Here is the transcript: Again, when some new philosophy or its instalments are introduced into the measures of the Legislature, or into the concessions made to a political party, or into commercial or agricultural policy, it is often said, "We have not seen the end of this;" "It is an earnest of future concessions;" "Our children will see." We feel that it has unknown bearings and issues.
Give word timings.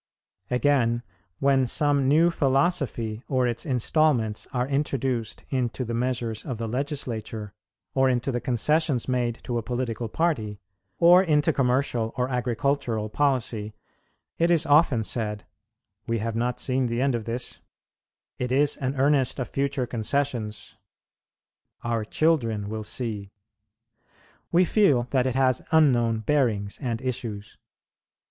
Again, 0.49 1.03
when 1.37 1.67
some 1.67 2.07
new 2.07 2.31
philosophy 2.31 3.21
or 3.27 3.45
its 3.45 3.67
instalments 3.67 4.47
are 4.51 4.67
introduced 4.67 5.43
into 5.51 5.85
the 5.85 5.93
measures 5.93 6.43
of 6.43 6.57
the 6.57 6.67
Legislature, 6.67 7.53
or 7.93 8.09
into 8.09 8.31
the 8.31 8.41
concessions 8.41 9.07
made 9.07 9.35
to 9.43 9.59
a 9.59 9.61
political 9.61 10.09
party, 10.09 10.59
or 10.97 11.21
into 11.21 11.53
commercial 11.53 12.15
or 12.17 12.27
agricultural 12.29 13.09
policy, 13.09 13.75
it 14.39 14.49
is 14.49 14.65
often 14.65 15.03
said, 15.03 15.45
"We 16.07 16.17
have 16.17 16.35
not 16.35 16.59
seen 16.59 16.87
the 16.87 16.99
end 16.99 17.13
of 17.13 17.25
this;" 17.25 17.59
"It 18.39 18.51
is 18.51 18.77
an 18.77 18.95
earnest 18.95 19.37
of 19.37 19.49
future 19.49 19.85
concessions;" 19.85 20.77
"Our 21.83 22.05
children 22.05 22.69
will 22.69 22.83
see." 22.83 23.29
We 24.51 24.65
feel 24.65 25.03
that 25.11 25.27
it 25.27 25.35
has 25.35 25.61
unknown 25.71 26.21
bearings 26.21 26.79
and 26.81 26.99
issues. 27.03 27.59